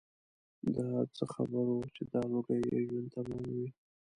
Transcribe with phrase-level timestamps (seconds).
[0.73, 3.67] دای څه خبر و چې دا لوګي یې ژوند تماموي.